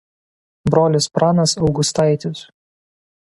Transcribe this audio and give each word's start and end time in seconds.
Brolis 0.71 1.07
Pranas 1.17 1.53
Augustaitis. 1.67 2.45